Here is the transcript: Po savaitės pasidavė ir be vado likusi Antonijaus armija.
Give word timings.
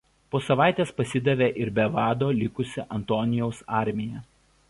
Po 0.33 0.39
savaitės 0.43 0.93
pasidavė 1.01 1.49
ir 1.65 1.71
be 1.79 1.85
vado 1.97 2.31
likusi 2.39 2.87
Antonijaus 2.99 3.63
armija. 3.83 4.27